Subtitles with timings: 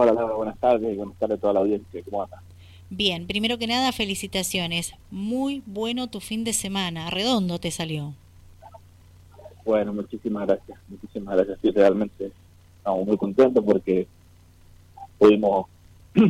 [0.00, 2.00] Hola, Laura, buenas tardes y buenas tardes a toda la audiencia.
[2.04, 2.40] ¿Cómo andas?
[2.88, 4.94] Bien, primero que nada, felicitaciones.
[5.10, 7.10] Muy bueno tu fin de semana.
[7.10, 8.14] Redondo te salió.
[9.64, 10.78] Bueno, muchísimas gracias.
[10.86, 11.58] Muchísimas gracias.
[11.60, 12.30] Sí, realmente
[12.76, 14.06] estamos muy contentos porque
[15.18, 15.66] pudimos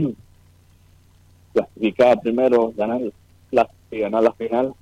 [1.52, 3.02] clasificar primero, ganar
[3.50, 4.72] la, y ganar la final.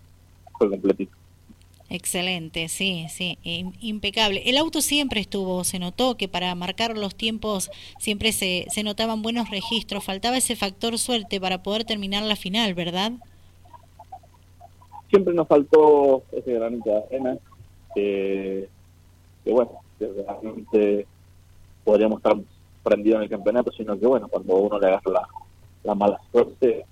[0.57, 1.16] Fue completito.
[1.89, 3.39] Excelente, sí, sí,
[3.81, 4.43] impecable.
[4.47, 9.23] El auto siempre estuvo, se notó que para marcar los tiempos siempre se, se notaban
[9.23, 13.13] buenos registros, faltaba ese factor suerte para poder terminar la final, ¿verdad?
[15.11, 17.39] Siempre nos faltó ese granito de arena,
[17.95, 18.69] que,
[19.45, 21.07] bueno, que realmente
[21.85, 22.37] podríamos estar
[22.83, 25.29] prendidos en el campeonato, sino que bueno, cuando uno le agarra la,
[25.85, 26.85] la mala suerte,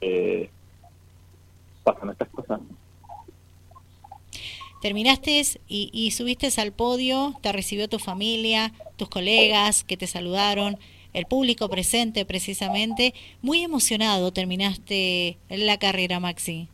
[0.00, 0.48] eh,
[1.82, 2.60] pasan estas cosas.
[4.80, 10.78] Terminaste y, subiste al podio, te recibió tu familia, tus colegas que te saludaron,
[11.12, 13.12] el público presente precisamente.
[13.42, 16.66] Muy emocionado terminaste la carrera, Maxi.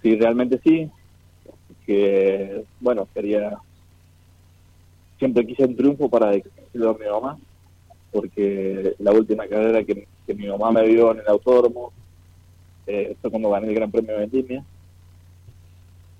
[0.00, 0.88] Sí, realmente sí.
[1.84, 3.58] Que, bueno, quería.
[5.18, 7.38] Siempre quise un triunfo para decirlo a mi mamá,
[8.10, 11.92] porque la última carrera que, mi mamá me vio en el autódromo
[12.86, 14.64] eh, fue cuando gané el Gran Premio de Vendimia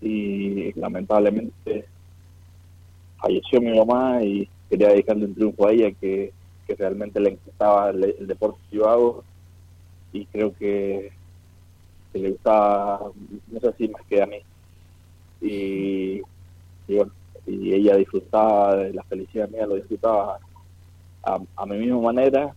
[0.02, 1.86] y lamentablemente
[3.18, 6.32] falleció mi mamá y quería dedicarle un triunfo a ella que,
[6.78, 9.24] realmente le encantaba el, deporte que yo hago
[10.10, 11.12] y creo que,
[12.14, 13.10] le gustaba,
[13.48, 14.38] no sé si más que a mí.
[15.42, 16.22] Y,
[16.88, 17.12] bueno,
[17.46, 20.38] y ella disfrutaba de la felicidad mía, lo disfrutaba
[21.22, 22.54] a, a mi misma manera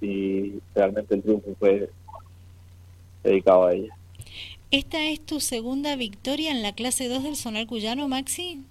[0.00, 1.90] y realmente el triunfo fue
[3.22, 3.94] dedicado a ella.
[4.72, 8.62] ¿Esta es tu segunda victoria en la clase 2 del Sonar Cuyano, Maxi?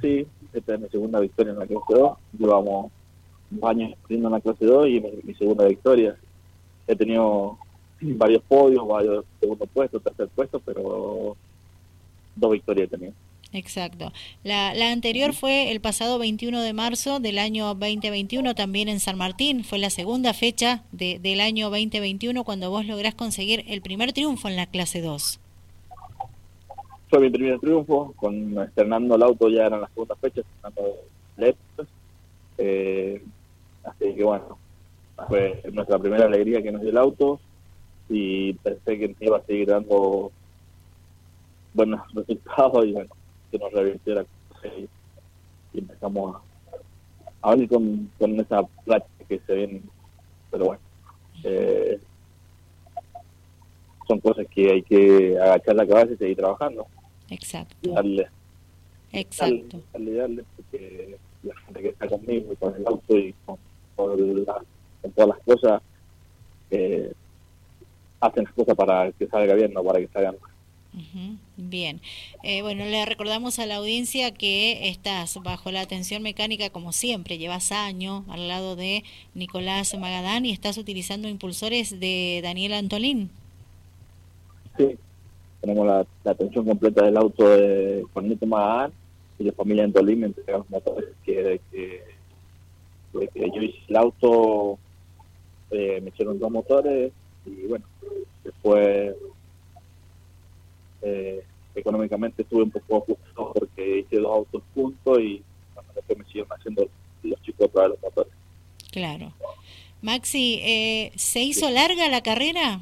[0.00, 2.18] Sí, esta es mi segunda victoria en la clase 2.
[2.36, 2.90] Llevamos
[3.50, 6.16] dos años corriendo en la clase 2 y mi, segunda victoria.
[6.88, 7.56] He tenido
[8.00, 11.36] varios podios, varios segundos puestos, tercer puesto, pero
[12.34, 13.12] dos victorias he tenido.
[13.52, 14.12] Exacto.
[14.44, 19.16] La, la anterior fue el pasado 21 de marzo del año 2021, también en San
[19.16, 19.64] Martín.
[19.64, 24.48] Fue la segunda fecha de, del año 2021 cuando vos lográs conseguir el primer triunfo
[24.48, 25.40] en la clase 2.
[27.08, 30.44] Fue mi primer triunfo, con estrenando el auto ya eran las segundas fechas,
[31.36, 31.88] letras.
[32.58, 33.22] Eh,
[33.84, 34.58] así que bueno,
[35.28, 37.40] fue nuestra primera alegría que nos dio el auto
[38.08, 40.32] y pensé que iba a seguir dando
[41.74, 43.10] buenos resultados y bueno,
[43.58, 44.24] que nos revirtiera
[45.72, 46.36] y, empezamos
[47.42, 49.82] a, a ver con, con esa práctica que se ven,
[50.50, 50.80] pero bueno,
[51.44, 52.00] eh,
[54.08, 56.86] son cosas que hay que agachar la cabeza y seguir trabajando.
[57.28, 57.76] Exacto.
[57.82, 58.28] Darle,
[59.12, 59.80] Exacto.
[59.92, 63.58] Darle, darle, porque la gente que está conmigo y con el auto y con,
[63.96, 65.82] todas las cosas,
[66.70, 67.12] eh,
[68.20, 70.55] hacen las cosas para que salga bien, no para que salgan mal.
[71.58, 72.00] Bien,
[72.42, 77.36] eh, bueno, le recordamos a la audiencia que estás bajo la atención mecánica como siempre,
[77.36, 79.04] llevas años al lado de
[79.34, 83.28] Nicolás Magadán y estás utilizando impulsores de Daniel Antolín.
[84.78, 84.96] Sí,
[85.60, 88.92] tenemos la, atención completa del auto de Juanito Magadán
[89.38, 92.02] y de familia Antolín me entregan los motores que, que,
[93.12, 94.78] yo hice el auto,
[95.70, 97.12] eh, me hicieron dos motores
[97.44, 97.84] y bueno,
[98.44, 99.14] después
[101.06, 101.44] eh,
[101.74, 105.42] económicamente estuve un poco ajustado porque hice dos autos juntos y
[105.74, 106.88] bueno, después me siguen haciendo
[107.22, 108.32] los chicos para los motores.
[108.90, 109.32] Claro.
[110.02, 112.80] Maxi, eh, ¿se hizo larga la carrera?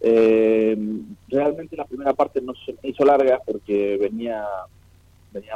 [0.00, 0.76] Eh,
[1.28, 4.44] realmente la primera parte no se me hizo larga porque venía
[5.32, 5.54] venía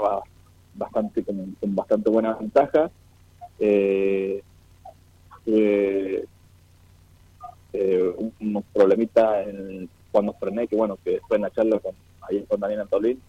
[0.75, 2.91] bastante con, bastante buena ventaja.
[3.59, 4.43] Eh,
[5.47, 6.25] eh,
[8.41, 11.95] unos problemitas en, cuando frené, que bueno, que después en la charla con,
[12.29, 13.21] ayer con Daniel Antolín,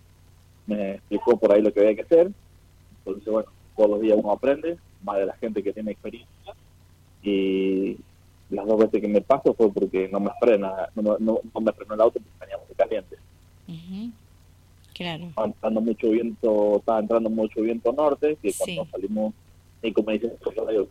[0.68, 2.31] me explicó por ahí lo que había que hacer.
[3.00, 6.53] Entonces, bueno, todos los días uno aprende, más de la gente que tiene experiencia.
[7.23, 7.97] Y
[8.50, 11.96] las dos veces que me pasó fue porque no me frena, no, no, me frenó
[11.96, 13.17] el auto porque tenía muy caliente.
[14.94, 15.23] Claro.
[15.26, 19.34] Estaba entrando mucho viento, estaba entrando mucho viento norte, que cuando salimos,
[19.82, 20.34] y como dicen,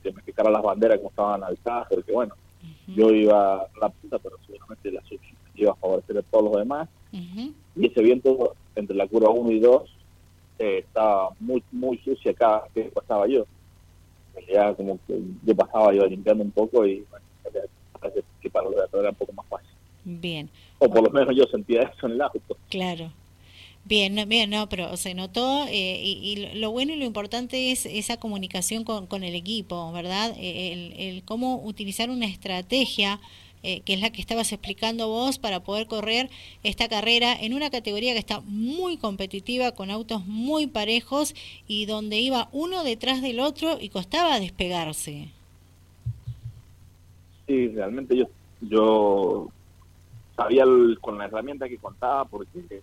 [0.02, 2.34] que me ficara las banderas como estaban alzadas, porque bueno,
[2.88, 5.29] yo iba rápida, pero seguramente la subida
[5.62, 6.88] iba a favorecer a todos los demás.
[7.12, 9.82] Y ese viento entre la curva 1 y 2
[10.58, 13.46] eh, estaba muy muy sucia cada que pasaba yo.
[14.36, 17.26] En como que yo pasaba, iba limpiando un poco y bueno,
[17.98, 19.68] parece que para los de atrás era un poco más fácil.
[20.04, 20.48] Bien.
[20.78, 22.56] O por lo menos yo sentía eso en el auto.
[22.68, 23.12] Claro.
[23.84, 28.18] Bien, bien, no, pero se notó eh, y, lo bueno y lo importante es esa
[28.18, 30.34] comunicación con, con el equipo, ¿verdad?
[30.38, 33.20] Eh, el, el, cómo utilizar una estrategia
[33.62, 36.30] eh, que es la que estabas explicando vos para poder correr
[36.62, 41.34] esta carrera en una categoría que está muy competitiva, con autos muy parejos
[41.66, 45.28] y donde iba uno detrás del otro y costaba despegarse.
[47.46, 48.26] Sí, realmente yo,
[48.60, 49.48] yo
[50.36, 50.64] sabía
[51.00, 52.82] con la herramienta que contaba porque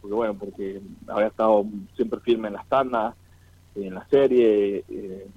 [0.00, 3.14] porque bueno, porque había estado siempre firme en las tandas,
[3.76, 5.30] en la serie, en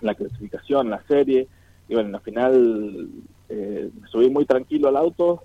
[0.00, 1.46] la clasificación, en la serie,
[1.88, 3.08] y bueno, al final
[3.48, 5.42] eh, subí muy tranquilo al auto,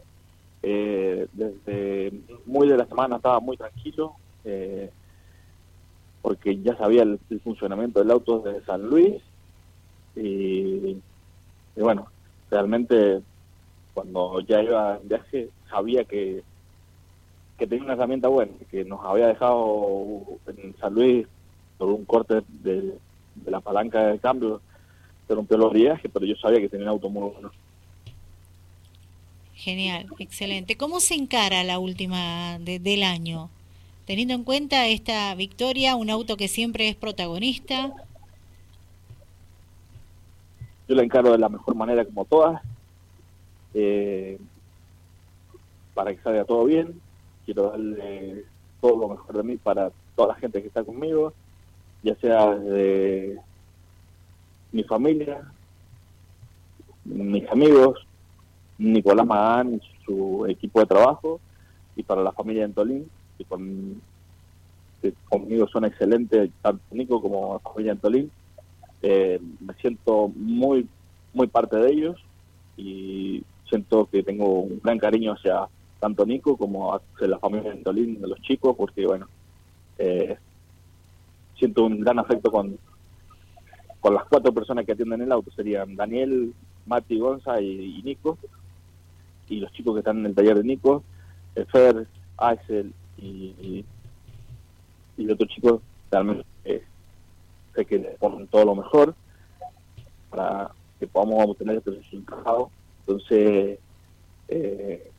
[0.62, 2.14] eh, desde
[2.46, 4.16] muy de la semana estaba muy tranquilo,
[4.46, 4.90] eh,
[6.22, 9.22] porque ya sabía el, funcionamiento del auto desde San Luis,
[10.16, 10.98] y,
[11.76, 12.08] bueno,
[12.52, 13.22] realmente
[13.94, 16.44] cuando ya iba en viaje sabía que
[17.58, 21.28] que tenía una herramienta buena, que nos había dejado en San Luis
[21.78, 22.98] por un corte de,
[23.46, 24.62] la palanca de cambio,
[25.28, 27.52] se rompió los viajes, pero yo sabía que tenía un auto muy bueno.
[29.64, 30.76] Genial, excelente.
[30.76, 33.50] ¿Cómo se encara la última del año?
[34.06, 37.94] Teniendo en cuenta esta victoria, un auto que siempre es protagonista.
[40.86, 42.62] Yo la encaro de la mejor manera como todas,
[43.74, 44.38] eh,
[45.94, 47.00] para que salga todo bien,
[47.46, 48.44] quiero darle
[48.82, 51.32] todo lo mejor de mí para toda la gente que está conmigo,
[52.04, 53.40] ya sea de
[54.74, 55.42] mi familia,
[57.06, 58.06] mis amigos,
[58.78, 61.40] Nicolás Magán y su equipo de trabajo,
[61.96, 64.02] y para la familia de Tolín, que, con,
[65.30, 68.32] conmigo son excelentes, tanto Nico como la familia de Tolín.
[69.02, 70.88] Eh, me siento muy,
[71.34, 72.24] muy parte de ellos
[72.78, 75.68] y siento que tengo un gran cariño hacia
[76.00, 79.28] tanto Nico como a la familia de Tolín, de los chicos, porque bueno,
[79.98, 80.38] eh,
[81.58, 82.78] siento un gran afecto con,
[84.00, 86.54] con las cuatro personas que atienden el auto, serían Daniel,
[86.86, 88.38] Mati, Gonza y, Nico,
[89.50, 91.04] y los chicos que están en el taller de Nico,
[91.72, 92.08] Fer,
[92.38, 93.86] Axel y,
[95.18, 95.82] y, otros chicos,
[96.12, 96.84] realmente eh,
[97.76, 99.16] sé que les ponen todo lo mejor
[100.30, 102.70] para que podamos obtener este resultado.
[103.06, 103.80] Entonces,
[104.48, 105.12] eh,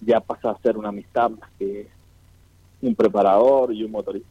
[0.00, 1.88] ya pasa a ser una amistad más que
[2.80, 4.28] un preparador y un motorista.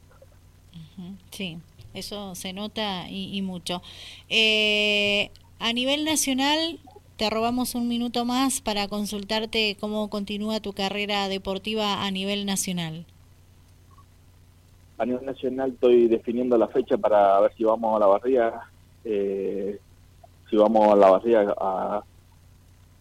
[1.32, 1.58] Sí,
[1.94, 3.82] eso se nota y, mucho.
[4.30, 6.80] Eh, a nivel nacional,
[7.18, 13.06] te robamos un minuto más para consultarte cómo continúa tu carrera deportiva a nivel nacional.
[14.98, 18.70] A nivel nacional estoy definiendo la fecha para ver si vamos a la barriga,
[19.04, 19.80] eh,
[20.50, 22.04] si vamos a la barriga a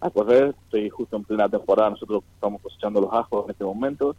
[0.00, 0.54] a correr.
[0.64, 1.90] Estoy justo en plena temporada.
[1.90, 4.16] Nosotros estamos cosechando los ajos en este momento.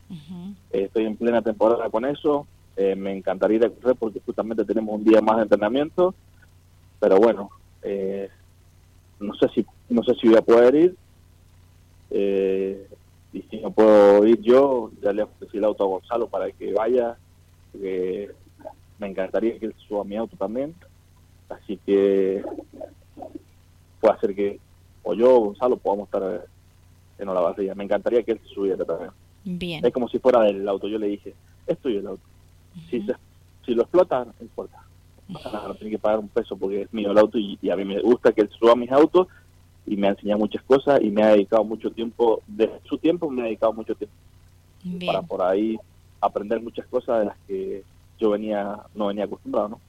[0.71, 2.47] Eh, estoy en plena temporada con eso.
[2.75, 6.13] Eh, me encantaría ir a correr porque justamente tenemos un día más de entrenamiento.
[6.99, 7.49] Pero bueno,
[7.83, 8.29] eh,
[9.19, 10.95] no sé si no sé si voy a poder ir.
[13.33, 16.73] y si no puedo ir yo, ya le ofrecí el auto a Gonzalo para que
[16.73, 17.17] vaya.
[17.71, 18.31] Porque
[18.99, 20.73] me encantaría que él suba mi auto también.
[21.49, 22.43] Así que
[23.99, 24.59] puede hacer que
[25.03, 26.45] o yo Gonzalo podamos estar
[27.17, 27.75] en Olavarría.
[27.75, 29.11] Me encantaría que él se subiera también.
[29.45, 29.85] Bien.
[29.85, 30.87] Es como si fuera del auto.
[30.87, 31.33] Yo le dije,
[31.65, 32.23] estoy el auto.
[32.89, 33.05] si,
[33.65, 34.83] si lo explota, no importa.
[35.27, 35.39] No,
[35.75, 38.31] tiene que pagar un peso porque es mío el auto y, a mí me gusta
[38.31, 39.27] que él suba mis autos
[39.85, 43.29] y me ha enseñado muchas cosas y me ha dedicado mucho tiempo, de su tiempo
[43.29, 44.15] me ha dedicado mucho tiempo.
[45.05, 45.77] Para por ahí
[46.21, 47.83] aprender muchas cosas de las que
[48.19, 49.81] yo venía no venía acostumbrado, ¿no?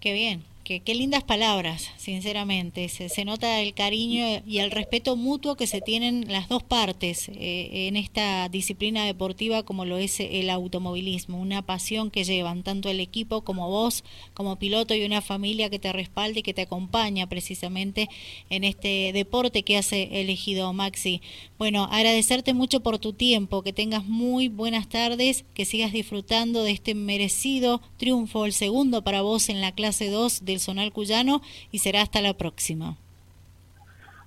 [0.00, 2.88] Qué bien, qué, qué lindas palabras, sinceramente.
[2.88, 7.28] Se, se, nota el cariño y el respeto mutuo que se tienen las dos partes
[7.28, 11.38] eh, en esta disciplina deportiva como lo es el automovilismo.
[11.38, 14.02] Una pasión que llevan tanto el equipo como vos,
[14.32, 18.08] como piloto y una familia que te respalde y que te acompaña precisamente
[18.50, 21.20] en este deporte que has elegido, Maxi.
[21.58, 26.72] Bueno, agradecerte mucho por tu tiempo, que tengas muy buenas tardes, que sigas disfrutando de
[26.72, 31.42] este merecido triunfo, el segundo para vos en la clase 2 del Zonal Cuyano
[31.72, 32.96] y será hasta la próxima.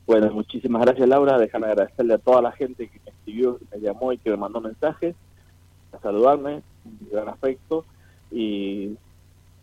[0.05, 3.81] Bueno, muchísimas gracias Laura, déjame agradecerle a toda la gente que me escribió, que me
[3.81, 5.15] llamó y que me mandó mensajes,
[5.91, 7.85] a saludarme, un gran afecto
[8.31, 8.95] y,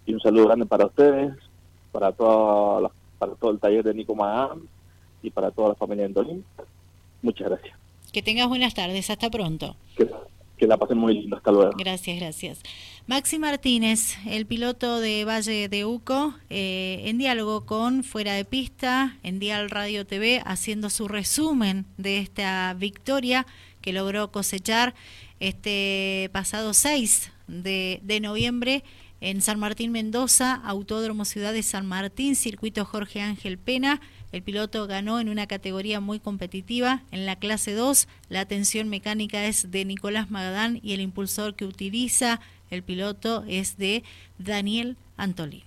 [0.07, 1.35] un saludo grande para ustedes,
[1.93, 4.67] para, toda para todo el taller de Nico Maham
[5.23, 6.45] y para toda la familia de Antolín.
[7.23, 7.79] Muchas gracias.
[8.13, 9.77] Que tengas buenas tardes, hasta pronto.
[10.57, 11.73] Que, la pasen muy lindo, hasta luego.
[11.77, 12.61] Gracias, gracias.
[13.07, 19.19] Maxi Martínez, el piloto de Valle de Uco, eh, en diálogo con Fuera de Pista,
[19.23, 23.47] en Dial Radio TV, haciendo su resumen de esta victoria
[23.81, 24.95] que logró cosechar
[25.41, 28.85] este pasado 6 de, de noviembre
[29.25, 34.03] en San Martín Mendoza, Autódromo Ciudad de San Martín, Circuito Jorge Ángel Pena.
[34.33, 37.03] El piloto ganó en una categoría muy competitiva.
[37.11, 41.65] En la clase 2, la atención mecánica es de Nicolás Magadán y el impulsor que
[41.65, 42.41] utiliza
[42.71, 44.05] el piloto es de
[44.39, 45.63] Daniel Antolín.